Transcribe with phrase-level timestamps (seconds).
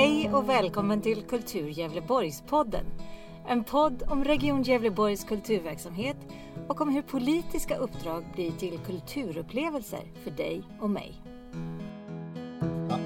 [0.00, 2.86] Hej och välkommen till Kultur Gävleborgspodden.
[3.48, 6.16] En podd om Region Gävleborgs kulturverksamhet
[6.68, 11.22] och om hur politiska uppdrag blir till kulturupplevelser för dig och mig.
[12.90, 12.96] Ja,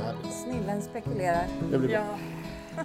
[0.00, 1.46] här Snillen spekulerar.
[1.70, 2.18] det blir bra.
[2.76, 2.84] Ja,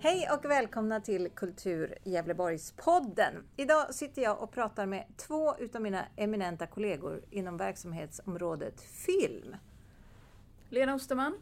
[0.00, 3.34] Hej och välkomna till Kultur Gävleborgspodden.
[3.56, 9.56] Idag sitter jag och pratar med två utav mina eminenta kollegor inom verksamhetsområdet film.
[10.68, 11.34] Lena Osterman.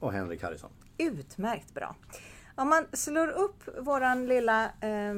[0.00, 0.70] Och Henrik Harrison.
[0.98, 1.96] Utmärkt bra.
[2.54, 5.14] Om man slår upp våran lilla eh,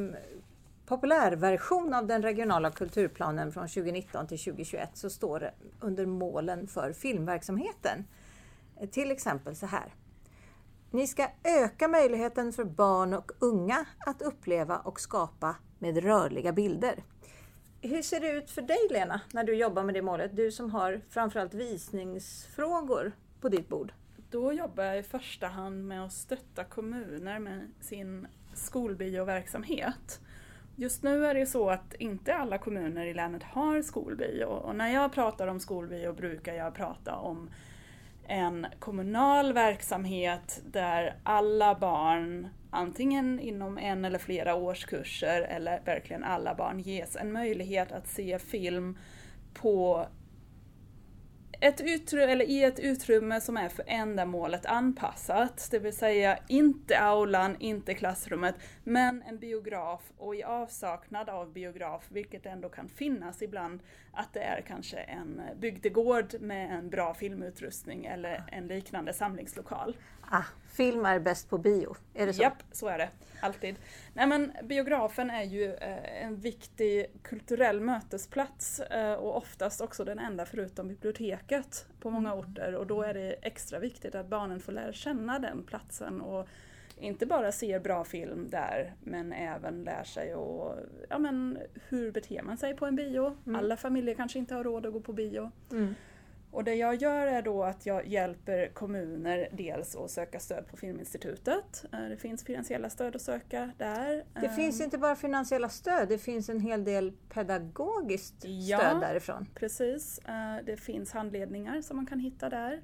[0.87, 6.93] populärversion av den regionala kulturplanen från 2019 till 2021 så står det under målen för
[6.93, 8.05] filmverksamheten.
[8.91, 9.95] Till exempel så här.
[10.91, 17.05] Ni ska öka möjligheten för barn och unga att uppleva och skapa med rörliga bilder.
[17.81, 20.37] Hur ser det ut för dig Lena, när du jobbar med det målet?
[20.37, 23.93] Du som har framförallt visningsfrågor på ditt bord.
[24.33, 30.21] Då jobbar jag i första hand med att stötta kommuner med sin skolbioverksamhet.
[30.77, 34.89] Just nu är det så att inte alla kommuner i länet har skolbio och när
[34.89, 37.51] jag pratar om skolbio brukar jag prata om
[38.27, 46.55] en kommunal verksamhet där alla barn, antingen inom en eller flera årskurser eller verkligen alla
[46.55, 48.99] barn, ges en möjlighet att se film
[49.55, 50.07] på
[51.63, 57.01] ett utrymme, eller i ett utrymme som är för ändamålet anpassat, det vill säga inte
[57.01, 63.43] aulan, inte klassrummet, men en biograf och i avsaknad av biograf, vilket ändå kan finnas
[63.43, 63.81] ibland,
[64.13, 69.97] att det är kanske en bygdegård med en bra filmutrustning eller en liknande samlingslokal.
[70.31, 72.43] Ah, film är bäst på bio, är det så?
[72.43, 73.09] Japp, så är det.
[73.41, 73.77] Alltid.
[74.15, 80.19] Nej men biografen är ju eh, en viktig kulturell mötesplats eh, och oftast också den
[80.19, 84.73] enda förutom biblioteket på många orter och då är det extra viktigt att barnen får
[84.73, 86.49] lära känna den platsen och
[87.03, 90.75] inte bara ser bra film där men även lär sig och,
[91.09, 93.37] ja, men, hur beter man sig på en bio.
[93.57, 95.51] Alla familjer kanske inte har råd att gå på bio.
[95.71, 95.95] Mm.
[96.51, 100.77] Och det jag gör är då att jag hjälper kommuner dels att söka stöd på
[100.77, 101.85] Filminstitutet.
[101.93, 104.25] Eh, Det finns finansiella stöd att söka där.
[104.41, 108.79] Det Eh, finns inte bara finansiella stöd, det finns en hel del pedagogiskt Ja.
[108.79, 109.47] stöd därifrån.
[109.55, 110.19] Precis.
[110.19, 112.81] Eh, Det finns handledningar som man kan hitta där.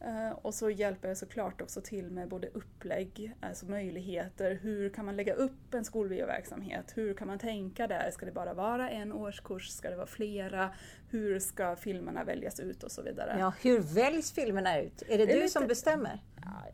[0.00, 5.04] Eh, Och så hjälper jag såklart också till med både upplägg, alltså möjligheter, hur kan
[5.06, 6.92] man lägga upp en skolbioverksamhet?
[6.94, 8.10] Hur kan man tänka där?
[8.10, 9.68] Ska det bara vara en årskurs?
[9.68, 10.70] Ska det vara flera?
[11.10, 13.36] Hur ska filmerna väljas ut och så vidare?
[13.38, 15.02] Ja, hur väljs filmerna ut?
[15.02, 16.18] Är det, Det är du lite- som bestämmer?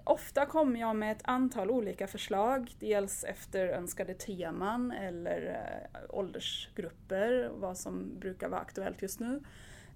[0.04, 5.46] Ofta kommer jag med ett antal olika förslag, dels efter önskade teman eller
[5.94, 9.40] eh, åldersgrupper, vad som brukar vara aktuellt just nu.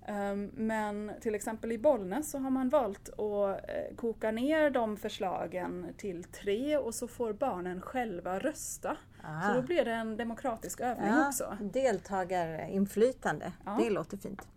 [0.08, 4.96] Ehm, Men till exempel i Bollnäs så har man valt att eh, koka ner de
[4.96, 8.96] förslagen till tre och så får barnen själva rösta.
[9.22, 9.48] Ah.
[9.48, 11.56] Så då blir det en demokratisk övning Ja, också.
[11.60, 13.76] deltagarinflytande, Ja.
[13.82, 14.48] det låter fint.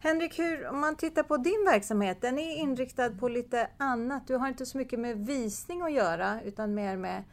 [0.00, 4.26] Henrik, hur, om man tittar på din verksamhet, den är inriktad på lite annat.
[4.26, 7.24] Du har inte så mycket med visning att göra utan mer med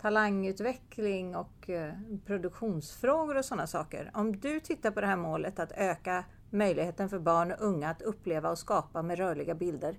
[0.00, 1.92] talangutveckling och eh,
[2.26, 4.10] produktionsfrågor och sådana saker.
[4.14, 8.02] Om du tittar på det här målet att öka möjligheten för barn och unga att
[8.02, 9.96] uppleva och skapa med rörliga bilder.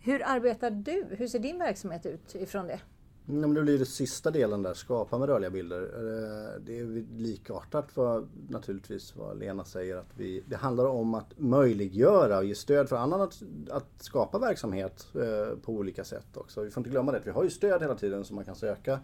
[0.00, 1.06] Hur arbetar du?
[1.10, 2.80] Hur ser din verksamhet ut ifrån det?
[3.28, 5.82] Mm, ja, men det blir den sista delen där, skapa med rörliga bilder.
[5.82, 9.96] Eh, det är likartat för naturligtvis vad Lena säger.
[9.96, 14.38] att vi, Det handlar om att möjliggöra och ge stöd för annan att, att skapa
[14.38, 16.62] verksamhet eh, på olika sätt också.
[16.62, 19.00] Vi får inte glömma det, vi har ju stöd hela tiden som man kan söka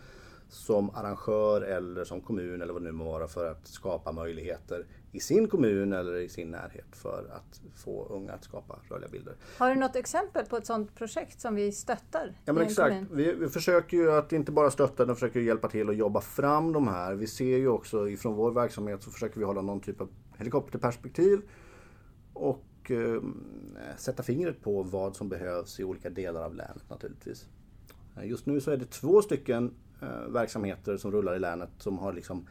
[0.52, 4.86] som arrangör eller som kommun eller vad det nu må vara för att skapa möjligheter
[5.12, 9.34] i sin kommun eller i sin närhet för att få unga att skapa rörliga bilder.
[9.58, 12.34] Har du något exempel på ett sådant projekt som vi stöttar?
[12.44, 12.96] Ja men exakt.
[13.10, 16.72] Vi, vi försöker ju att inte bara stötta utan försöker hjälpa till att jobba fram
[16.72, 17.14] de här.
[17.14, 20.08] Vi ser ju också ifrån vår verksamhet så försöker vi hålla någon typ av
[20.38, 21.42] helikopterperspektiv
[22.32, 23.22] och eh,
[23.96, 27.46] sätta fingret på vad som behövs i olika delar av länet naturligtvis.
[28.16, 31.98] Eh, just nu så är det två stycken eh, verksamheter som rullar i länet som
[31.98, 32.46] har liksom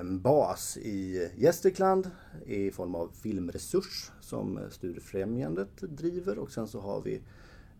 [0.00, 2.10] en bas i Gästrikland
[2.46, 7.22] i form av filmresurs som Studiefrämjandet driver och sen så har vi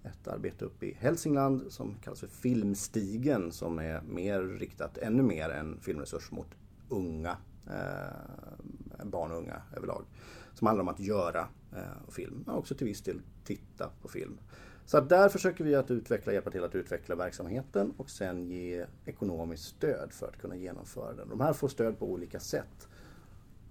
[0.05, 5.49] ett arbete uppe i Hälsingland som kallas för Filmstigen som är mer riktat, ännu mer
[5.49, 6.49] än filmresurs mot
[6.89, 10.05] unga, eh, barn och unga överlag.
[10.55, 14.39] Som handlar om att göra eh, film, men också till viss del titta på film.
[14.87, 19.65] Så där försöker vi att utveckla, hjälpa till att utveckla verksamheten och sen ge ekonomiskt
[19.65, 21.29] stöd för att kunna genomföra den.
[21.29, 22.89] De här får stöd på olika sätt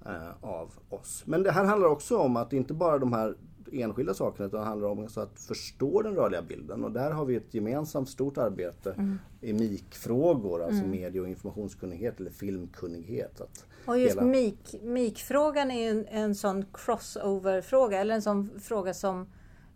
[0.05, 1.23] eh, av oss.
[1.25, 3.35] Men det här handlar också om att inte bara de här
[3.71, 6.83] enskilda sakerna utan det handlar om att förstå den rörliga bilden.
[6.83, 9.19] Och där har vi ett gemensamt stort arbete mm.
[9.41, 10.91] i MIK-frågor, alltså mm.
[10.91, 13.41] medie och informationskunnighet eller filmkunnighet.
[13.41, 14.23] Att och just hela...
[14.23, 19.27] MIK, MIK-frågan är en, en sån crossover-fråga, eller en sån fråga som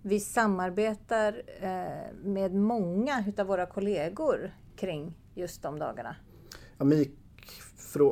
[0.06, 6.16] vi samarbetar eh, med många utav våra kollegor kring just de dagarna.
[6.78, 7.12] Ja, MIK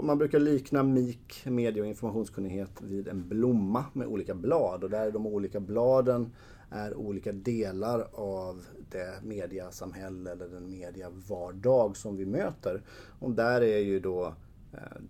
[0.04, 5.12] man brukar likna MIK, medie och informationskunnighet, vid en blomma med olika blad och där
[5.12, 6.32] de olika bladen
[6.70, 12.82] är olika delar av det mediasamhälle eller den mediavardag som vi möter.
[13.20, 14.36] Och där är ju då
[14.74, 15.02] eh,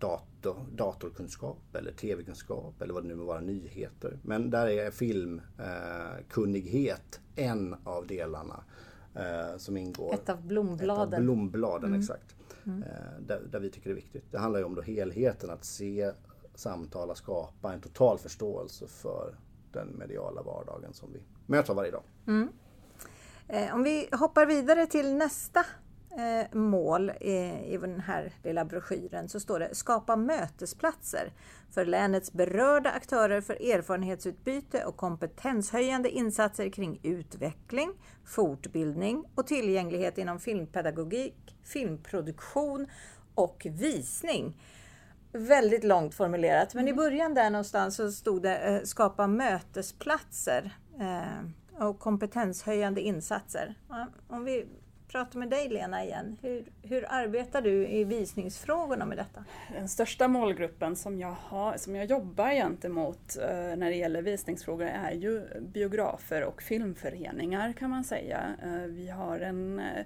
[0.71, 4.19] datorkunskap eller tv-kunskap eller vad det nu må vara, nyheter.
[4.23, 8.63] Men där är filmkunnighet en av delarna
[9.15, 10.13] eh, som ingår.
[10.13, 11.13] Ett av blombladen.
[11.13, 11.99] Ett av blombladen, mm.
[11.99, 12.35] exakt.
[12.65, 12.83] Mm.
[12.83, 12.89] Eh,
[13.27, 14.31] där, där, vi tycker det är viktigt.
[14.31, 16.11] Det handlar ju om då helheten, att se,
[16.55, 19.35] samtala, skapa en total förståelse för
[19.71, 22.03] den mediala vardagen som vi möter varje dag.
[22.27, 22.49] Mm.
[23.47, 25.65] Eh, om vi hoppar vidare till nästa
[26.17, 27.33] eh, mål i,
[27.65, 31.33] i den här lilla broschyren så står det Skapa mötesplatser
[31.71, 37.93] för länets berörda aktörer för erfarenhetsutbyte och kompetenshöjande insatser kring utveckling,
[38.25, 42.87] fortbildning och tillgänglighet inom filmpedagogik, filmproduktion
[43.35, 44.61] och visning.
[45.31, 47.03] Väldigt långt formulerat, men i mm.
[47.03, 53.75] början där någonstans så stod det eh, skapa mötesplatser eh, och kompetenshöjande insatser.
[54.27, 54.65] Om vi
[55.13, 56.37] prata med dig Lena igen.
[56.41, 59.45] Hur, hur arbetar du i visningsfrågorna med detta?
[59.71, 64.85] Den största målgruppen som jag, har, som jag jobbar gentemot eh, när det gäller visningsfrågor
[64.85, 68.41] är ju biografer och filmföreningar kan man säga.
[68.63, 70.05] Eh, vi har en eh,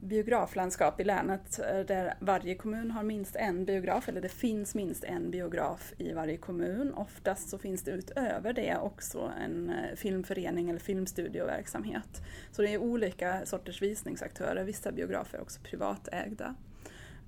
[0.00, 5.04] biograflandskap i länet eh, där varje kommun har minst en biograf, eller det finns minst
[5.04, 6.94] en biograf i varje kommun.
[6.94, 12.22] Oftast så finns det utöver det också en eh, filmförening eller filmstudioverksamhet.
[12.52, 16.54] Så det är olika sorters visningsaktörer, vissa biografer är också privatägda.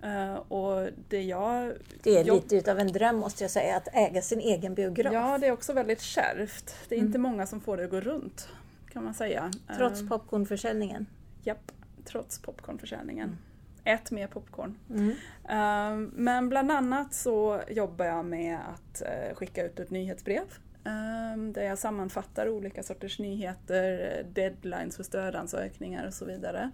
[0.04, 1.72] Uh, och det, jag,
[2.02, 5.12] det är lite utav en dröm måste jag säga, att äga sin egen biograf.
[5.12, 6.74] Ja, det är också väldigt kärvt.
[6.88, 7.06] Det är mm.
[7.06, 8.48] inte många som får det att gå runt,
[8.92, 9.50] kan man säga.
[9.76, 11.06] Trots popcornförsäljningen?
[11.42, 11.72] Japp
[12.04, 13.28] trots popcornförsäljningen.
[13.28, 13.38] Mm.
[13.84, 14.78] Ät mer popcorn.
[14.90, 15.08] Mm.
[15.08, 20.44] Uh, men bland annat så jobbar jag med att uh, skicka ut ett nyhetsbrev
[20.86, 26.70] uh, där jag sammanfattar olika sorters nyheter, deadlines för stödansökningar och så vidare.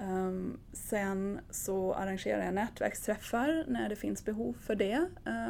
[0.00, 5.06] Um, sen så arrangerar jag nätverksträffar när det finns behov för det.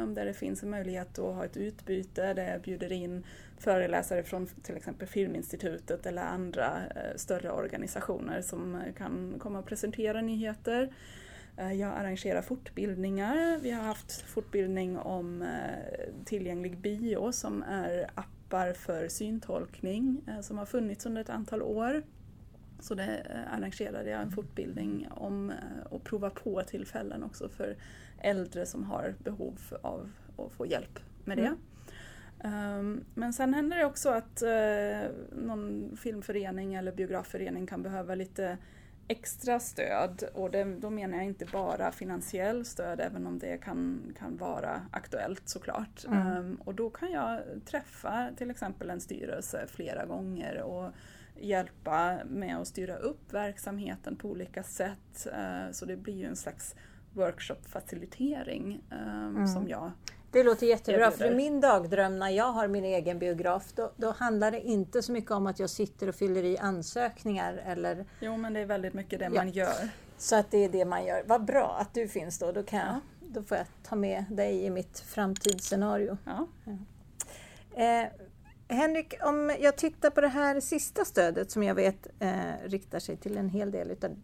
[0.07, 3.23] Där det finns en möjlighet att ha ett utbyte där jag bjuder in
[3.57, 9.65] föreläsare från till exempel Filminstitutet eller andra eh, större organisationer som eh, kan komma och
[9.65, 10.93] presentera nyheter.
[11.57, 13.59] Eh, jag arrangerar fortbildningar.
[13.61, 15.45] Vi har haft fortbildning om
[16.25, 22.03] tillgänglig bio som är appar för syntolkning som har funnits under ett antal år.
[22.79, 25.53] Så det arrangerade jag en fortbildning om
[25.89, 27.77] och prova på tillfällen också för
[28.21, 31.45] äldre som har behov av att få hjälp med det.
[31.45, 31.59] Mm.
[32.43, 35.11] Um, men sen händer det också att uh,
[35.43, 38.57] någon filmförening eller biografförening kan behöva lite
[39.07, 44.01] extra stöd och det, då menar jag inte bara finansiell stöd även om det kan,
[44.19, 46.05] kan vara aktuellt såklart.
[46.07, 46.37] Mm.
[46.37, 50.91] Um, och då kan jag träffa till exempel en styrelse flera gånger och
[51.39, 55.27] hjälpa med att styra upp verksamheten på olika sätt.
[55.33, 56.75] Eh, så det blir ju en slags
[57.13, 59.47] workshop-facilitering ehm, mm.
[59.47, 59.91] som jag
[60.31, 64.11] det låter jättebra, för i min dagdröm när jag har min egen biograf, då, då,
[64.11, 68.05] handlar det inte så mycket om att jag sitter och fyller i ansökningar eller...
[68.19, 69.31] Jo, men det är väldigt mycket det ja.
[69.31, 69.89] man gör.
[70.17, 71.23] Så att det är det man gör.
[71.25, 74.65] Vad bra att du finns då, då, kan jag, då får jag ta med dig
[74.65, 76.17] i mitt framtidsscenario.
[76.25, 76.47] Ja.
[76.65, 76.77] ja.
[77.83, 78.09] Eh,
[78.69, 83.17] Henrik, om jag tittar på det här sista stödet som jag vet eh, riktar sig
[83.17, 84.15] till en hel del utav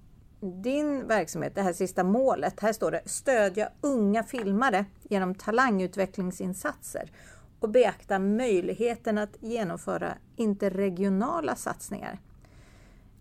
[0.43, 2.59] din verksamhet, det här sista målet.
[2.59, 7.12] Här står det stödja unga filmare genom talangutvecklingsinsatser
[7.59, 12.19] och beakta möjligheten att genomföra interregionala satsningar.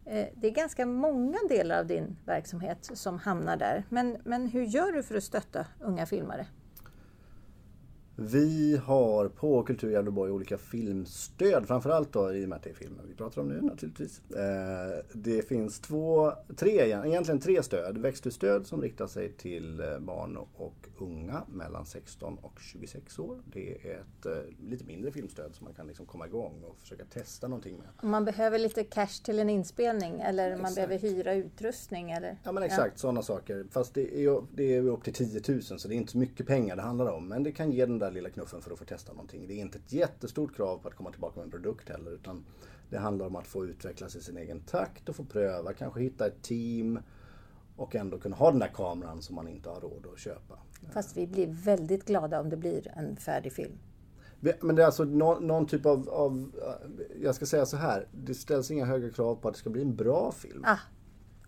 [0.04, 3.84] Eh, det är ganska många delar av din verksamhet som hamnar där.
[3.88, 6.46] Men, men hur gör du för att stötta unga filmare?
[8.30, 12.74] Vi har på Kultur Gävleborg olika filmstöd, framförallt då i och med att det är
[12.74, 14.20] filmen vi pratar om nu naturligtvis.
[14.30, 17.98] Eh, det finns två, tre, egentligen tre stöd.
[17.98, 23.38] Växthusstöd som riktar sig till eh, barn och unga mellan 16 och 26 år.
[23.52, 27.04] Det är ett eh, lite mindre filmstöd som man kan liksom komma igång och försöka
[27.04, 28.10] testa någonting med.
[28.10, 30.62] Man behöver lite cash till en inspelning eller exakt.
[30.62, 32.10] man behöver hyra utrustning?
[32.10, 32.38] Eller?
[32.42, 32.98] Ja men exakt, ja.
[32.98, 33.66] sådana saker.
[33.70, 36.46] Fast det är, det är upp till 10 000 så det är inte så mycket
[36.46, 37.28] pengar det handlar om.
[37.28, 39.46] Men det kan ge den där lilla knuffen för att få testa någonting.
[39.48, 42.44] Det är inte ett jättestort krav på att komma tillbaka med en produkt heller utan
[42.90, 46.26] det handlar om att få utvecklas i sin egen takt och få pröva, kanske hitta
[46.26, 46.98] ett team
[47.76, 50.58] och ändå kunna ha den där kameran som man inte har råd att köpa.
[50.92, 53.78] Fast vi blir väldigt glada om det blir en färdig film.
[54.60, 56.52] Men det är alltså någon, någon typ av, av,
[57.22, 59.82] jag ska säga så här, det ställs inga höga krav på att det ska bli
[59.82, 60.64] en bra film.
[60.66, 60.78] Ah,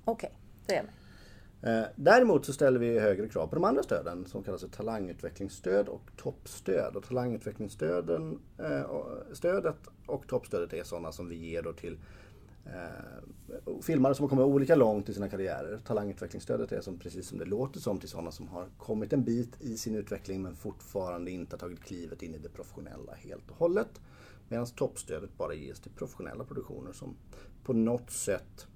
[0.04, 0.40] Okej, okay.
[0.66, 0.92] det är med.
[1.66, 5.88] Eh, däremot så ställer vi högre krav på de andra stöden som kallas för talangutvecklingsstöd
[5.88, 6.97] och toppstöd.
[6.97, 8.83] Och talangutvecklingsstöden, eh,
[9.33, 11.99] stödet och toppstödet är sådana som vi ger då till
[12.66, 15.80] eh, filmare som har kommit olika långt i sina karriärer.
[15.87, 19.61] Talangutvecklingsstödet är som, precis som det låter som till sådana som har kommit en bit
[19.61, 23.56] i sin utveckling men fortfarande inte har tagit klivet in i det professionella helt och
[23.56, 24.00] hållet.
[24.49, 27.16] Medan toppstödet bara ges till professionella produktioner som
[27.64, 28.66] på något sätt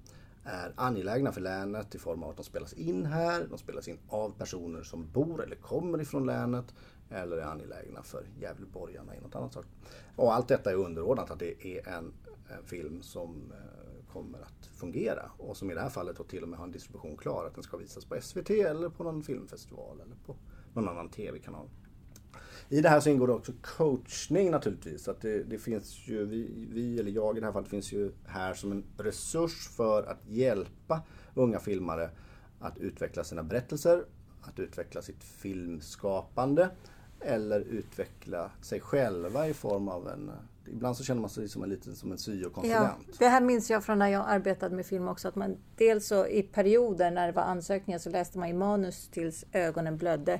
[0.43, 3.97] är angelägna för länet i form av att de spelas in här, de spelas in
[4.09, 6.73] av personer som bor eller kommer ifrån länet
[7.09, 9.65] eller är angelägna för Gävleborgarna i något annat sak.
[10.15, 12.13] Och allt detta är underordnat att det är en,
[12.57, 16.43] en film som eh, kommer att fungera och som i det här fallet då till
[16.43, 19.23] och med har en distribution klar att den ska visas på SVT eller på någon
[19.23, 20.35] filmfestival eller på
[20.73, 21.69] någon annan TV-kanal.
[22.69, 25.07] I det här så ingår det också coachning naturligtvis.
[25.07, 28.11] Att det, det finns ju, vi, vi, eller jag i det här fallet, finns ju
[28.25, 31.01] här som en resurs för att hjälpa
[31.33, 32.09] unga filmare
[32.59, 34.05] att utveckla sina berättelser,
[34.41, 36.69] att utveckla sitt filmskapande
[37.19, 40.31] eller utveckla sig själva i form av en
[40.71, 43.05] Ibland så känner man sig som en liten som en syokonsulent.
[43.07, 45.27] Ja, det här minns jag från när jag arbetade med film också.
[45.27, 49.07] Att man, dels så i perioder när det var ansökningar så läste man i manus
[49.07, 50.39] tills ögonen blödde.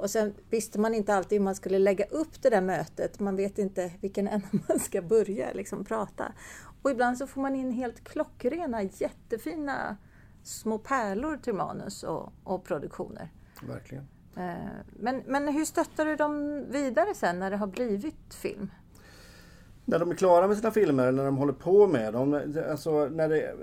[0.00, 3.20] Och sen visste man inte alltid hur man skulle lägga upp det där mötet.
[3.20, 6.32] Man vet inte vilken ända man ska börja liksom, prata.
[6.82, 9.96] Och ibland så får man in helt klockrena, jättefina
[10.42, 13.32] små pärlor till manus och, och produktioner.
[13.62, 14.08] Verkligen.
[14.36, 14.54] Eh,
[14.98, 18.70] men, men hur stöttar du dem vidare sen när det har blivit film?
[19.84, 22.54] När de är klara med sina filmer, när de håller på med dem.
[22.70, 23.54] Alltså när det,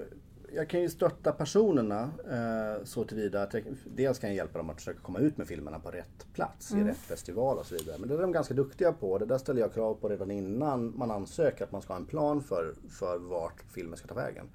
[0.53, 4.69] jag kan ju stötta personerna eh, så tillvida att jag dels kan jag hjälpa dem
[4.69, 6.87] att försöka komma ut med filmerna på rätt plats mm.
[6.87, 7.95] i rätt festival och så vidare.
[7.99, 9.17] Men det är de ganska duktiga på.
[9.17, 12.05] Det där ställer jag krav på redan innan man ansöker att man ska ha en
[12.05, 14.49] plan för, för vart filmen ska ta vägen.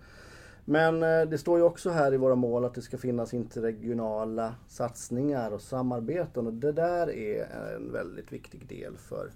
[0.65, 4.55] Men eh, det står ju också här i våra mål att det ska finnas interregionala
[4.69, 9.31] satsningar och samarbeten och det där är en väldigt viktig del för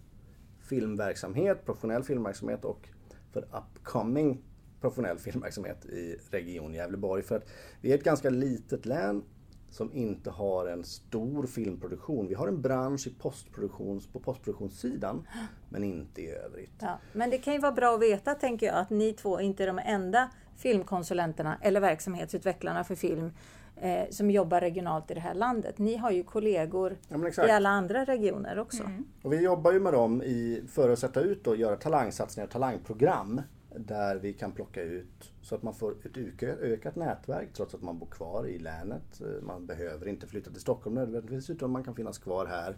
[0.61, 2.89] filmverksamhet, professionell filmverksamhet och
[3.33, 4.43] för upcoming
[4.91, 7.23] professionell filmverksamhet i Region Gävleborg.
[7.23, 7.49] För att
[7.81, 9.23] vi är ett ganska litet län
[9.71, 12.29] som inte har en stor filmproduktion.
[12.29, 15.27] Vi har en bransch i postproduktions, på postproduktionssidan
[15.69, 16.73] men inte i övrigt.
[16.79, 19.63] Ja, men det kan ju vara bra att veta tänker jag att ni två inte
[19.63, 23.33] är de enda filmkonsulenterna eller verksamhetsutvecklarna för film
[23.77, 25.79] eh, som jobbar regionalt i det här landet.
[25.79, 28.83] Ni har ju kollegor ja, i alla andra regioner också.
[28.83, 29.05] Mm.
[29.23, 32.53] Och vi jobbar ju med dem i, för att sätta ut och göra talangsatsningar och
[32.53, 33.41] talangprogram
[33.79, 37.99] där vi kan plocka ut så att man får ett ökat nätverk trots att man
[37.99, 39.21] bor kvar i länet.
[39.21, 42.77] Eh, man behöver inte flytta till Stockholm nödvändigtvis utan man kan finnas kvar här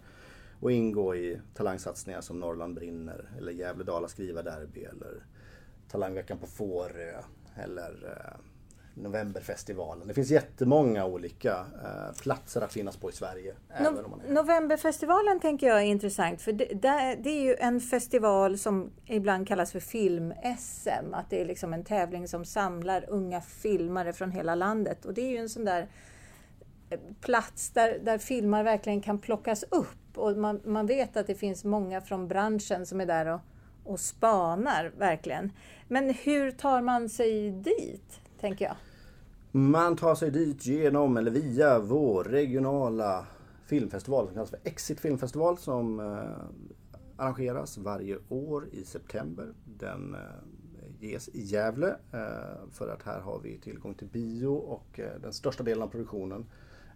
[0.59, 5.25] och ingå i talangsatsningar som Norrland brinner eller Gävle-Dala skrivarderby eller
[5.87, 7.21] Talangveckan på Fårö
[7.55, 8.39] eller eh,
[9.01, 10.07] Novemberfestivalen.
[10.07, 11.51] Det finns jättemånga olika
[11.83, 13.55] eh, platser att finnas på i Sverige.
[13.79, 16.65] No Novemberfestivalen tänker jag är intressant för det,
[17.23, 21.13] det, är ju en festival som ibland kallas för film-SM.
[21.13, 25.05] Att det är liksom en tävling som samlar unga filmare från hela landet.
[25.05, 25.87] Och det är ju en sån där
[26.89, 30.17] eh, plats där, där filmar verkligen kan plockas upp.
[30.17, 33.39] Och man, man vet att det finns många från branschen som är där och,
[33.83, 35.51] och spanar verkligen.
[35.87, 38.75] Men hur tar man sig dit, tänker jag?
[39.51, 43.27] Man tar sig dit genom eller via vår regionala
[43.65, 46.65] filmfestival som kallas för Exit filmfestival som eh,
[47.15, 49.53] arrangeras varje år i september.
[49.65, 50.19] Den eh,
[50.99, 55.33] ges i Gävle eh, för att här har vi tillgång till bio och eh, den
[55.33, 56.45] största delen av produktionen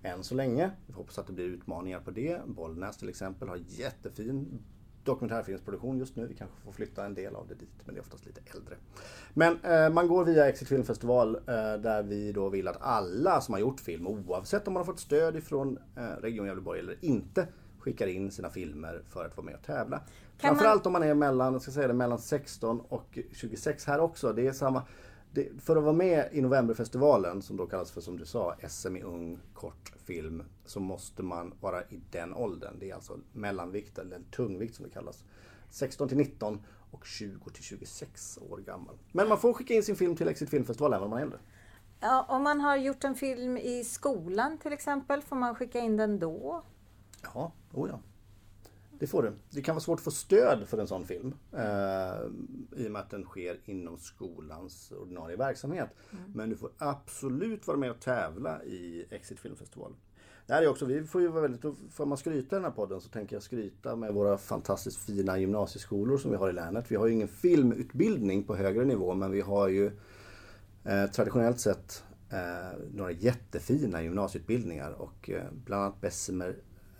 [0.04, 0.72] än så länge.
[0.88, 2.42] Vi hoppas att det blir utmaningar på det.
[2.48, 4.60] Bollnäs till exempel har jättefin
[5.04, 6.28] dokumentärfilmsproduktion just nu.
[6.28, 8.76] Vi kanske får flytta en del av det dit, men det är oftast lite äldre.
[9.34, 11.42] Men eh, man går via Exit Filmfestival eh,
[11.82, 15.00] där vi då vill att alla som har gjort film, oavsett om man har fått
[15.00, 17.48] stöd ifrån eh, Region Gävleborg eller inte,
[17.80, 19.98] skickar in sina filmer för att vara med och tävla.
[19.98, 20.08] Kan
[20.38, 20.96] Framförallt man...
[20.96, 24.34] om man är mellan, ska säga det, mellan 16 och 26 här också.
[24.34, 24.82] Det är samma
[25.34, 28.96] det, för att vara med i Novemberfestivalen, som då kallas för som du sa SM
[28.96, 32.74] i ung kortfilm, så måste man vara i den åldern.
[32.80, 35.24] Det är alltså mellanvikt eller tungvikt som det kallas.
[35.70, 38.96] 16 till 19 och 20 till 26 år gammal.
[39.12, 41.40] Men man får skicka in sin film till Exit Filmfestival även om man är äldre.
[42.00, 45.98] Ja, om man har gjort en film i skolan till exempel, får man skicka in
[45.98, 46.63] den då?
[47.34, 48.00] Ja, oh ja.
[49.00, 49.34] Det får du.
[49.50, 51.36] Det kan vara svårt att få stöd för en sån film.
[52.77, 55.89] I och med att den sker inom skolans ordinarie verksamhet.
[56.12, 56.24] Mm.
[56.36, 59.96] Men du får absolut vara med och tävla i Exit Filmfestival.
[60.48, 62.72] Det här är också, vi får ju vara väldigt, får man skryta i den här
[62.72, 66.92] podden så tänker jag skryta med våra fantastiskt fina gymnasieskolor som vi har i länet.
[66.92, 69.92] Vi har ju ingen filmutbildning på högre nivå men vi har ju
[70.84, 76.56] eh, traditionellt sett eh, några jättefina gymnasieutbildningar och eh, bland annat Bessemer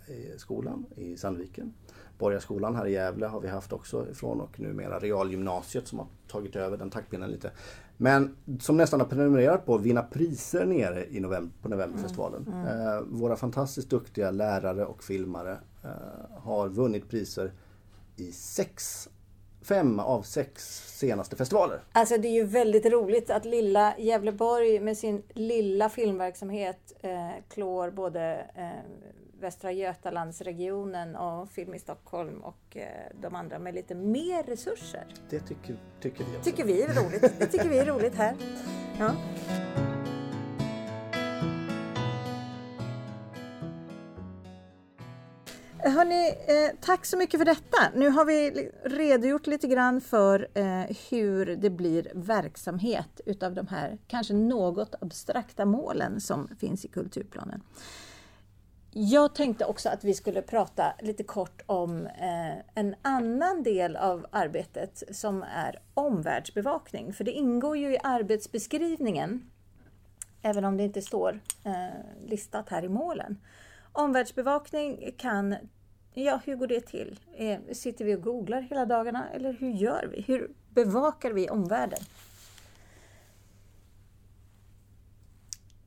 [0.06, 1.74] eh, skolan i Sandviken.
[2.18, 6.56] Borgarskolan här i Gävle har vi haft också ifrån och numera Realgymnasiet som har tagit
[6.56, 7.50] över den taktpinnen lite.
[7.96, 12.46] Men som nästan har prenumererat på att vinna priser nere i november, på Novemberfestivalen.
[12.46, 12.66] Mm.
[12.66, 12.88] Mm.
[12.88, 15.90] Eh, våra fantastiskt duktiga lärare och filmare eh,
[16.38, 17.52] har vunnit priser
[18.16, 19.08] i sex
[19.64, 21.80] fem av sex senaste festivaler.
[21.92, 27.90] Alltså det är ju väldigt roligt att lilla Gävleborg med sin lilla filmverksamhet eh, klår
[27.90, 28.68] både eh,
[29.40, 32.86] Västra Götalandsregionen och Film i Stockholm och eh,
[33.20, 35.06] de andra med lite mer resurser.
[35.30, 36.50] Det tycker, tycker vi också.
[36.50, 37.32] tycker vi är roligt.
[37.38, 38.34] Det tycker vi är roligt här.
[38.98, 39.10] Ja.
[45.94, 47.78] Hörni, eh, tack så mycket för detta.
[47.94, 53.98] Nu har vi redogjort lite grann för eh, hur det blir verksamhet utav de här
[54.06, 57.62] kanske något abstrakta målen som finns i kulturplanen.
[58.96, 64.26] Jag tänkte också att vi skulle prata lite kort om eh, en annan del av
[64.30, 67.12] arbetet som är omvärldsbevakning.
[67.12, 69.50] För det ingår ju i arbetsbeskrivningen,
[70.42, 73.38] även om det inte står eh, listat här i målen.
[73.92, 75.56] Omvärldsbevakning kan,
[76.14, 77.20] ja hur går det till?
[77.34, 80.20] Eh, sitter vi och googlar hela dagarna eller hur gör vi?
[80.20, 82.00] Hur bevakar vi omvärlden?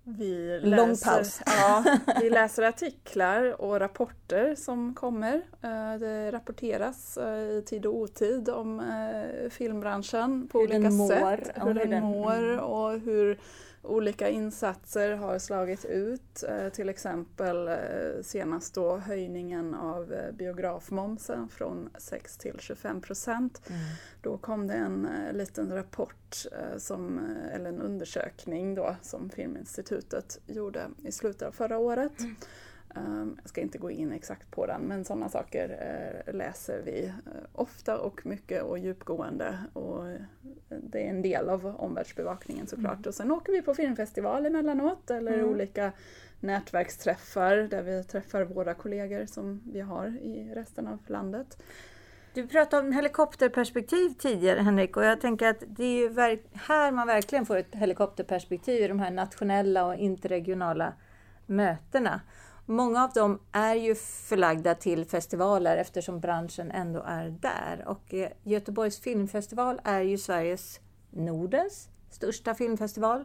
[0.03, 5.35] Vi läser, ja, vi läser artiklar och rapporter som kommer.
[5.61, 8.81] Eh, det rapporteras eh, i tid och otid om
[9.49, 11.51] filmbranschen på hur olika sätt.
[11.55, 12.59] Hur den, den mår mm.
[12.59, 13.39] och hur
[13.81, 16.43] olika insatser har slagit ut.
[16.49, 17.75] Eh, till exempel eh,
[18.21, 23.61] senast då höjningen av eh, biografmomsen från 6 till 25 procent.
[23.69, 23.81] Mm.
[24.21, 26.45] Då kom det en liten rapport,
[26.77, 27.19] som,
[27.53, 32.19] eller en undersökning då, som Filminstitutet gjorde i slutet av förra året.
[32.19, 32.35] Mm.
[32.95, 35.69] Ehm, jag ska inte gå in exakt på den, men sådana saker
[36.25, 37.13] eh, läser vi eh,
[37.53, 39.57] ofta och mycket och djupgående.
[39.73, 40.19] Och eh,
[40.69, 42.97] det är en del av omvärldsbevakningen såklart.
[42.97, 43.07] Mm.
[43.07, 45.49] Och sen åker vi på filmfestival emellanåt eller mm.
[45.49, 45.91] olika
[46.39, 51.63] nätverksträffar där vi träffar våra kollegor som vi har i resten av landet.
[52.33, 57.07] Du pratade om helikopterperspektiv tidigare Henrik och jag tänker att det är ju här man
[57.07, 60.93] verkligen får ett helikopterperspektiv i de här nationella och interregionala
[61.45, 62.21] mötena.
[62.69, 67.83] Många av dem är ju förlagda till festivaler eftersom branschen ändå är där.
[67.87, 70.79] Och eh, Göteborgs filmfestival är ju Sveriges,
[71.11, 73.23] Nordens största filmfestival.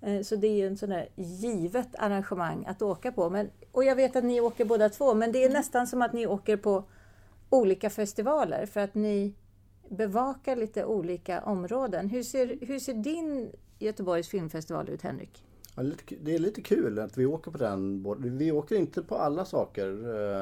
[0.00, 3.30] Eh, så det är ju en sån där givet arrangemang att åka på.
[3.30, 5.58] Men, och jag vet att ni åker båda två, men det är mm.
[5.58, 6.84] nästan som att ni åker på
[7.50, 9.34] olika festivaler för att ni
[9.88, 12.08] bevakar lite olika områden.
[12.08, 15.44] Hur ser, hur ser din Göteborgs filmfestival ut, Henrik?
[16.20, 18.06] Det är lite kul att vi åker på den.
[18.38, 19.88] Vi åker inte på alla saker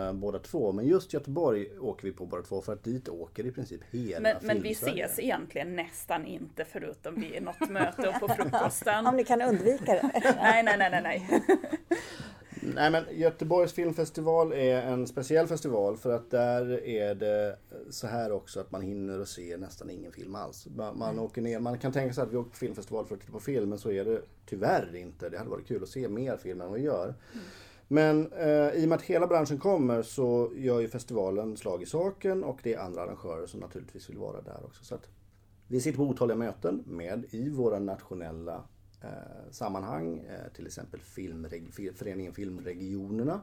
[0.06, 0.72] eh, båda två.
[0.72, 4.20] Men just Göteborg åker vi på båda två för att dit åker i princip hela
[4.20, 9.06] Men, men vi ses egentligen nästan inte förutom vid något möte och på frukosten.
[9.06, 10.10] Om ni kan undvika det.
[10.36, 11.02] nej, nej, nej, nej.
[11.02, 11.42] nej.
[12.62, 17.56] Nej men Göteborgs filmfestival är en speciell festival för att där är det
[17.90, 20.66] så här också att man hinner och se nästan ingen film alls.
[20.76, 21.24] Man, man mm.
[21.24, 23.40] åker ner, man kan tänka sig att vi åker på filmfestival för att titta på
[23.40, 25.28] film men så är det tyvärr inte.
[25.28, 27.04] Det hade varit kul att se mer film än vad vi gör.
[27.04, 27.44] Mm.
[27.92, 31.86] Men eh, i och med att hela branschen kommer så gör ju festivalen slag i
[31.86, 34.84] saken och det är andra arrangörer som naturligtvis vill vara där också.
[34.84, 35.08] Så att
[35.68, 38.64] vi sitter på otaliga möten med i våra nationella
[39.02, 43.40] Eh, sammanhang, eh, till exempel filmreg föreningen Filmregionerna,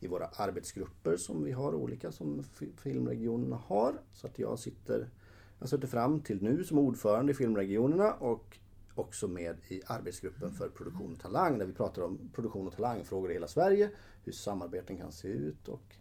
[0.00, 2.44] i våra arbetsgrupper som vi har olika som
[2.76, 4.00] filmregionerna har.
[4.12, 5.10] Så att jag sitter,
[5.58, 8.58] jag sitter fram till nu som ordförande i filmregionerna och
[8.94, 13.30] också med i arbetsgruppen för produktion och talang där vi pratar om produktion och talangfrågor
[13.30, 13.90] i hela Sverige,
[14.24, 15.96] hur samarbeten kan se ut och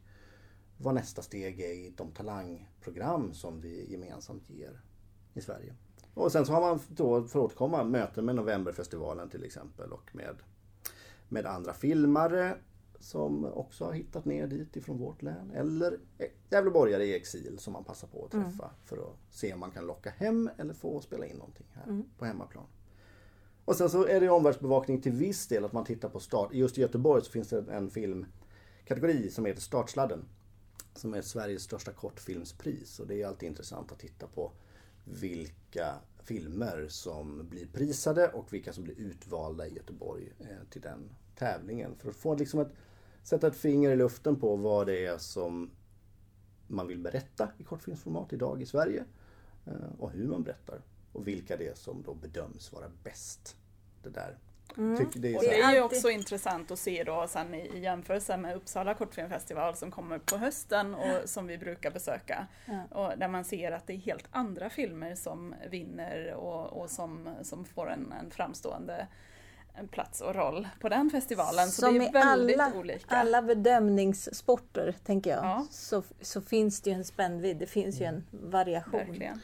[0.77, 4.81] vad nästa steg är i de talangprogram som vi gemensamt ger
[5.33, 5.75] i Sverige.
[6.13, 10.15] Och sen så har man då, för att återkomma, möten med Novemberfestivalen till exempel och
[10.15, 10.36] med,
[11.30, 12.58] med andra filmare
[13.00, 15.52] som också har hittat ner dit ifrån vårt län.
[15.56, 16.00] Eller
[16.50, 18.45] Gävleborgare i exil som man passar på att mm.
[18.45, 18.76] träffa mm.
[18.86, 22.04] för att se om man kan locka hem eller få spela in någonting här mm.
[22.17, 22.65] på hemmaplan.
[23.65, 26.54] Och sen så är det omvärldsbevakning till viss del att man tittar på start.
[26.54, 30.26] Just i Göteborg så finns det en filmkategori som heter Startsladden.
[30.95, 34.52] som är Sveriges största kortfilmspris och det är alltid intressant att titta på
[35.10, 41.10] vilka filmer som blir prisade och vilka som blir utvalda i Göteborg eh, till den
[41.36, 41.95] tävlingen.
[41.95, 42.72] För att få liksom ett,
[43.24, 45.72] sätta ett finger i luften på vad det är som
[46.67, 49.06] man vill berätta i kortfilmsformat idag i Sverige
[49.65, 53.56] eh, och hur man berättar och vilka det är som då bedöms vara bäst.
[54.04, 54.38] Det där
[54.77, 55.10] Mm.
[55.13, 58.55] Det, är och det är ju också intressant att se då sen i jämförelse med
[58.55, 62.47] Uppsala kortfilmfestival som kommer på hösten och som vi brukar besöka.
[62.65, 62.84] Ja.
[62.91, 67.29] Och där man ser att det är helt andra filmer som vinner och, och som,
[67.41, 69.08] som får en, en framstående
[69.91, 71.67] plats och roll på den festivalen.
[71.67, 73.15] Så Som det är väldigt alla, olika.
[73.15, 75.67] alla bedömningssporter, tänker jag, ja.
[75.71, 78.99] så, så finns det ju en spännvidd, det finns ju en variation.
[78.99, 79.41] Verkligen.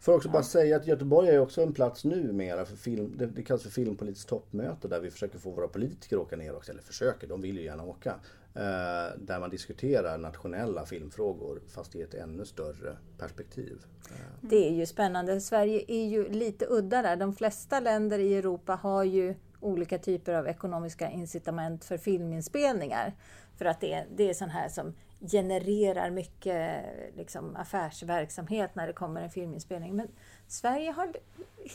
[0.00, 0.32] Får också ja.
[0.32, 3.70] bara säga att Göteborg är också en plats numera för film, det, det kallas för
[3.70, 7.40] filmpolitiskt toppmöte där vi försöker få våra politiker att åka ner också, eller försöker, de
[7.40, 8.14] vill ju gärna åka.
[8.54, 13.78] Eh, där man diskuterar nationella filmfrågor fast i ett ännu större perspektiv.
[14.10, 14.16] Eh.
[14.40, 15.40] Det är ju spännande.
[15.40, 17.16] Sverige är ju lite udda där.
[17.16, 23.14] De flesta länder i Europa har ju olika typer av ekonomiska incitament för filminspelningar.
[23.58, 26.84] För att det är, det är sån här som genererar mycket
[27.16, 29.96] liksom, affärsverksamhet när det kommer en filminspelning.
[29.96, 30.08] Men
[30.48, 31.12] Sverige har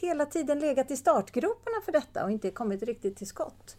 [0.02, 3.78] hela tiden legat i startgroparna för detta och inte kommit riktigt till skott.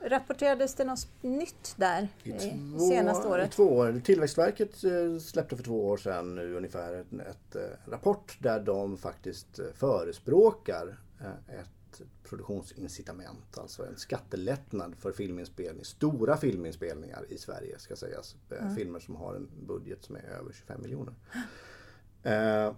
[0.00, 3.52] Rapporterades det något nytt där I två, senaste året?
[3.52, 4.00] I två år.
[4.04, 8.96] Tillväxtverket eh, släppte för två år sedan nu ungefär ett, ett, eh, rapport där de
[8.96, 10.96] faktiskt eh, förespråkar
[11.48, 11.75] ett
[12.22, 18.36] produktionsincitament, alltså en skattelättnad för filminspelning, stora filminspelningar i Sverige ska sägas.
[18.50, 18.76] Mm.
[18.76, 21.14] Filmer som har en budget som är över 25 miljoner.
[22.22, 22.72] Eh,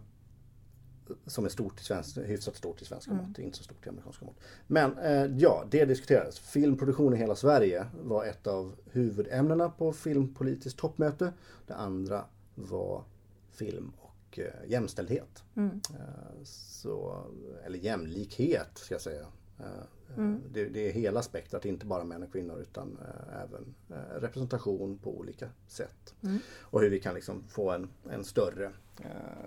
[1.26, 3.24] som är stort i svensk, hyfsat stort i svenska mm.
[3.24, 4.40] mått, inte så stort i amerikanska mått.
[4.66, 6.38] Men eh, ja, det diskuterades.
[6.38, 11.32] Filmproduktion i hela Sverige var ett av huvudämnena på filmpolitiskt toppmöte.
[11.66, 13.04] Det andra var
[13.50, 13.92] film
[14.28, 15.44] och eh, jämställdhet.
[15.56, 15.80] Mm.
[15.90, 17.24] Eh, så,
[17.64, 19.26] eller jämlikhet ska jag säga.
[19.58, 20.42] Eh, mm.
[20.52, 22.98] Det, det, är hela spektrat, inte bara män och kvinnor utan
[23.44, 23.74] även
[24.20, 26.14] representation på olika sätt.
[26.22, 26.38] Mm.
[26.60, 28.72] Och hur vi kan liksom få en, en större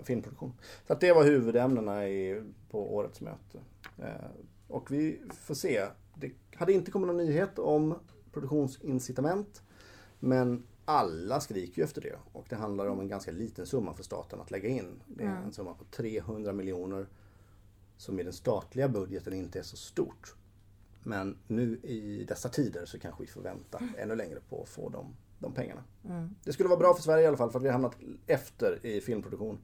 [0.04, 0.54] filmproduktion.
[0.88, 3.60] Så att det var huvudämnena i, på årets möte.
[4.67, 5.86] och vi får se.
[6.15, 7.96] Det hade inte kommit någon nyhet om
[8.32, 9.63] produktionsincitament.
[10.20, 14.04] Men alla skriker ju efter det och det handlar om en ganska liten summa för
[14.04, 15.02] staten att lägga in.
[15.08, 15.44] Det är mm.
[15.44, 17.08] en summa på 300 miljoner
[17.98, 20.36] som i den statliga budgeten inte är så stort.
[21.04, 23.94] Men nu i dessa tider så kanske vi får vänta mm.
[23.98, 25.84] ännu längre på att få de, de pengarna.
[26.06, 26.36] Mm.
[26.44, 28.86] Det skulle vara bra för Sverige i alla fall för att vi har hamnat efter
[28.86, 29.60] i filmproduktion.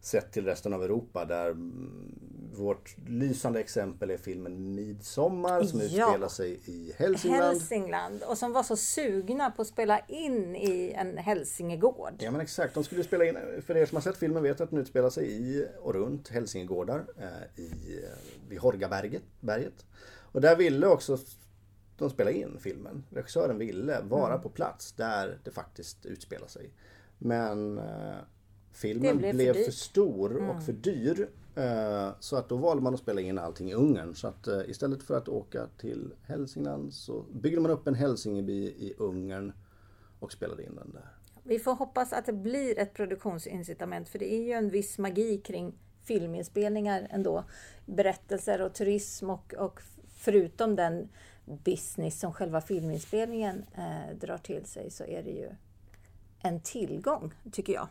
[0.00, 2.18] Sett till resten av Europa där mm,
[2.54, 5.86] vårt lysande exempel är filmen Midsommar som ja.
[5.86, 7.44] utspelar sig i Hälsingland.
[7.44, 12.14] Hälsingland och som var så sugna på att spela in i en hälsingegård.
[12.18, 14.70] Ja men exakt, de skulle spela in, för er som har sett filmen vet att
[14.70, 19.22] den utspelar sig i och runt hälsingegårdar eh, i, eh, vid Horgaberget.
[19.40, 19.86] Berget.
[20.32, 21.18] Och där ville också
[21.98, 23.04] de spela in filmen.
[23.10, 24.42] Regissören ville vara mm.
[24.42, 26.70] på plats där det faktiskt utspelar sig.
[27.18, 28.16] Men eh,
[28.72, 30.50] filmen blev, blev för, för, stor mm.
[30.50, 31.28] och för dyr.
[31.54, 34.14] Eh, så att då valde man att spela in allting i Ungern.
[34.14, 38.64] Så att eh, istället för att åka till Hälsingland så byggde man upp en Hälsingeby
[38.64, 39.52] i Ungern
[40.18, 41.16] och spelade in den där.
[41.44, 45.38] Vi får hoppas att det blir ett produktionsincitament för det är ju en viss magi
[45.38, 47.44] kring filminspelningar ändå.
[47.86, 49.80] Berättelser och turism och, och
[50.16, 51.08] förutom den
[51.44, 55.48] business som själva filminspelningen eh, drar till sig så är det ju
[56.42, 57.88] en tillgång, tycker jag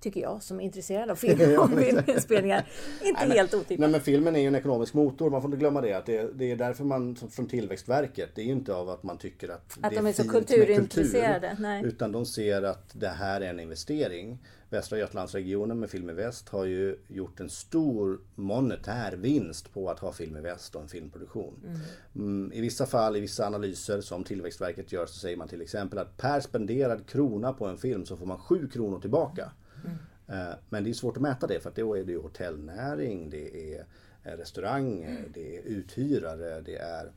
[0.00, 2.66] tycker jag, som är intresserad av film och filminspelningar.
[3.04, 3.78] Inte nej, helt otippat.
[3.78, 5.92] Nej men filmen är ju en ekonomisk motor, man får inte glömma det.
[5.92, 9.18] Att det, det är därför man från Tillväxtverket, det är ju inte av att man
[9.18, 11.48] tycker att, att det är, de är så kulturintresserade.
[11.48, 11.84] Kultur, nej.
[11.84, 14.38] Utan de ser att det här är en investering.
[14.70, 19.98] Västra Götalandsregionen med Film i Väst har ju gjort en stor monetär vinst på att
[19.98, 21.54] ha Film i Väst och en filmproduktion.
[21.64, 21.80] Mm.
[22.14, 25.98] Mm, I vissa fall, i vissa analyser som Tillväxtverket gör så säger man till exempel
[25.98, 29.52] att per spenderad krona på en film så får man 7 kronor tillbaka.
[29.84, 30.56] Mm.
[30.68, 33.86] Men det är svårt att mäta det för att då är det hotellnäring, det är
[34.22, 35.32] restauranger, mm.
[35.34, 37.12] det är uthyrare, det är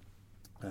[0.63, 0.69] äh,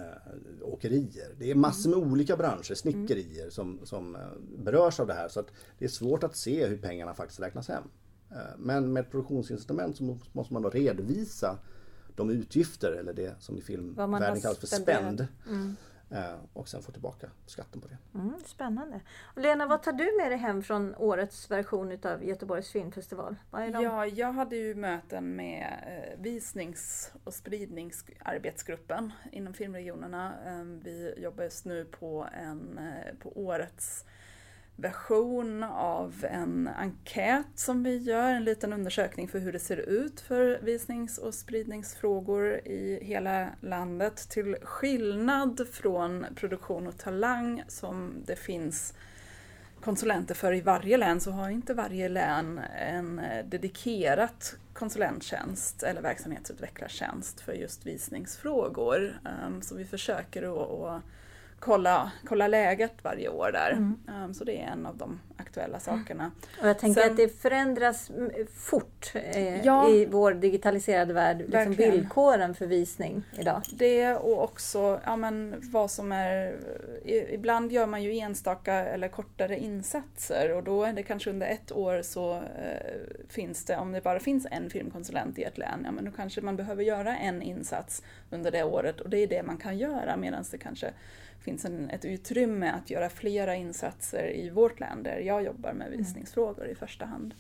[0.63, 1.35] åkerier.
[1.39, 4.17] Det är massor med olika branscher, snickerier som, som
[4.59, 5.29] berörs av det här.
[5.29, 5.47] Så att
[5.79, 7.85] det är svårt att se hur pengarna faktiskt räknas hem.
[8.59, 11.59] Men med ett produktionsinstrument så måste man då redovisa
[12.17, 15.27] de utgifter eller det som i filmvärlden kallas för spänd.
[15.49, 15.77] Mm.
[16.13, 18.19] Eh, och sen få tillbaka skatten på det.
[18.19, 19.01] Mm, spännande.
[19.23, 23.37] Och Lena, vad tar du med dig hem från årets version utav Göteborgs filmfestival?
[23.51, 30.35] Ja, jag hade ju möten med eh, visnings och spridningsarbetsgruppen inom filmregionerna.
[30.47, 32.81] Eh, vi jobbar just nu på, en,
[33.21, 34.05] på årets
[34.77, 40.21] version av en enkät som vi gör, en liten undersökning för hur det ser ut
[40.21, 44.29] för visnings och spridningsfrågor i hela landet.
[44.29, 48.95] Till skillnad från produktion och talang som det finns
[49.81, 57.41] konsulenter för i varje län så har inte varje län en dedikerat konsulenttjänst eller verksamhetsutvecklartjänst
[57.41, 59.21] för just visningsfrågor.
[59.25, 61.03] Ehm, så vi försöker att
[61.65, 63.71] kolla, kolla läget varje år där.
[63.71, 64.01] Mm.
[64.25, 66.31] Um, så det är en av de aktuella sakerna.
[66.61, 68.11] Och jag tänker Sen, att det förändras
[68.55, 73.63] fort eh, ja, i vår digitaliserade värld, liksom villkoren för visning idag.
[73.73, 76.57] Det och också ja, men vad som är...
[77.31, 81.73] Ibland gör man ju enstaka eller kortare insatser och då är det kanske under ett
[81.73, 85.93] år så eh, finns det, om det bara finns en filmkonsulent i ett län, ja
[85.93, 89.43] men då kanske man behöver göra en insats under det året och det är det
[89.43, 90.93] man kan göra medan det kanske
[91.43, 95.87] finns en, ett utrymme att göra flera insatser i vårt län där jag jobbar med
[95.87, 95.99] mm.
[95.99, 97.35] visningsfrågor i första hand.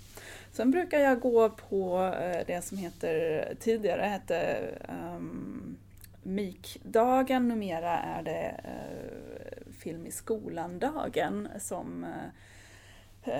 [0.53, 4.69] Sen brukar jag gå på eh, det som heter, tidigare hette
[5.17, 5.77] um,
[6.23, 12.11] MIK-dagen, numera är det uh, Film i skolan-dagen som uh,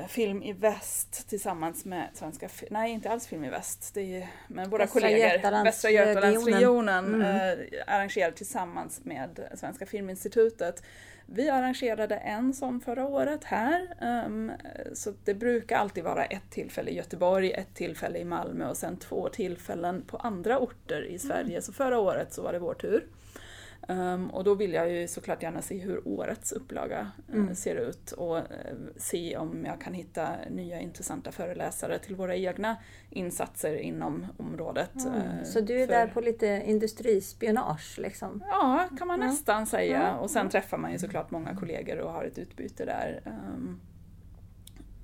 [0.09, 4.71] film i väst tillsammans med Svenska, nej inte alls Film i väst, det är med
[4.71, 7.21] våra Västra kollegor, Götalands Västra Götalandsregionen mm.
[7.21, 10.83] eh, arrangerar tillsammans med Svenska Filminstitutet.
[11.27, 13.95] Vi arrangerade en sån förra året här,
[14.27, 14.53] um,
[14.95, 18.97] så det brukar alltid vara ett tillfälle i Göteborg, ett tillfälle i Malmö och sen
[18.97, 21.51] två tillfällen på andra orter i Sverige.
[21.51, 21.63] Mm.
[21.63, 23.07] Så förra året så var det vår tur.
[23.89, 27.55] Um, och då vill jag ju såklart gärna se hur årets upplaga uh, mm.
[27.55, 28.43] ser ut och uh,
[28.97, 32.77] se om jag kan hitta nya intressanta föreläsare till våra egna
[33.11, 35.05] insatser inom området.
[35.05, 35.15] Mm.
[35.15, 35.95] Uh, så du är för...
[35.95, 37.99] där på lite industrispionage?
[37.99, 38.45] Liksom.
[38.51, 40.17] Ja, kan man nästan säga.
[40.17, 43.23] Och sen träffar man ju såklart många kollegor och har ett utbyte där.
[43.27, 43.81] Um,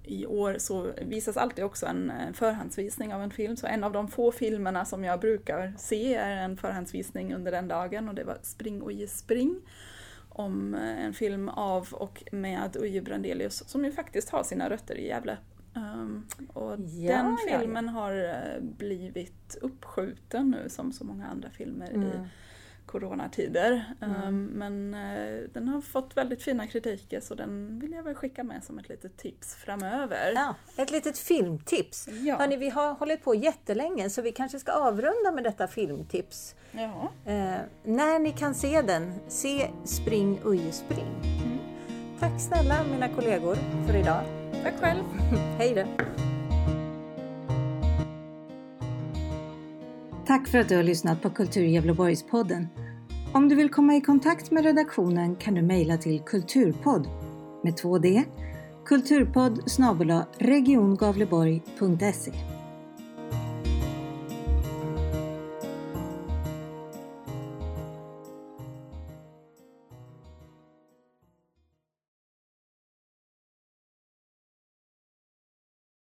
[0.08, 3.56] i år så visas alltid också en förhandsvisning av en film.
[3.56, 7.68] Så en av de få filmerna som jag brukar se är en förhandsvisning under den
[7.68, 9.60] dagen och det var Spring Uje spring.
[10.28, 14.98] Om eh, en film av och med Uje Brandelius som ju faktiskt har sina rötter
[14.98, 15.38] i Gävle.
[15.74, 18.00] Um, och ja, den filmen ja, ja.
[18.00, 22.08] har eh, blivit uppskjuten nu som så många andra filmer mm.
[22.08, 22.10] i
[22.88, 23.84] coronatider.
[24.00, 24.22] Mm.
[24.22, 28.44] Um, men uh, den har fått väldigt fina kritiker så den vill jag väl skicka
[28.44, 30.32] med som ett litet tips framöver.
[30.34, 32.08] Ja, ett litet filmtips.
[32.08, 32.36] Ja.
[32.36, 36.54] Hörrni, vi har hållit på jättelänge så vi kanske ska avrunda med detta filmtips.
[36.72, 37.12] Ja.
[37.26, 41.14] Uh, när ni kan se den, se Spring Uje Spring.
[41.24, 41.58] Mm.
[42.20, 44.22] Tack snälla mina kollegor för idag.
[44.62, 45.04] Tack själv.
[45.58, 46.27] Hej då.
[50.38, 52.68] Tack för att du har lyssnat på Kultur Gävleborgspodden.
[53.32, 57.08] Om du vill komma i kontakt med redaktionen kan du mejla till kulturpodd
[57.64, 58.24] med 2D
[58.86, 59.70] kulturpodd
[60.38, 62.32] regiongavleborg.se